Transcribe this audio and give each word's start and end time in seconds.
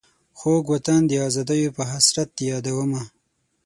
خوږ 0.39 0.63
وطن 0.73 1.01
د 1.07 1.11
آزادیو 1.27 1.75
په 1.77 1.83
حسرت 1.91 2.29
دي 2.37 2.45
یادومه. 2.51 3.01